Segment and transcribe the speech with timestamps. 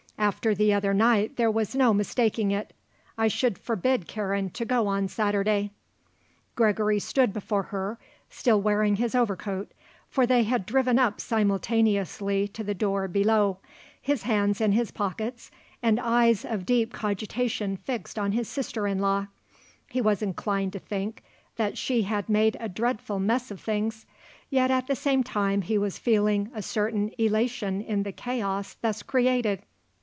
[0.17, 2.73] After the other night there was no mistaking it.
[3.17, 5.71] I should forbid Karen to go on Saturday."
[6.55, 7.97] Gregory stood before her
[8.29, 9.71] still wearing his overcoat,
[10.11, 13.57] for they had driven up simultaneously to the door below,
[13.99, 15.49] his hands in his pockets
[15.81, 19.25] and eyes of deep cogitation fixed on his sister in law.
[19.89, 21.23] He was inclined to think
[21.55, 24.05] that she had made a dreadful mess of things;
[24.51, 29.01] yet, at the same time, he was feeling a certain elation in the chaos thus
[29.01, 29.63] created.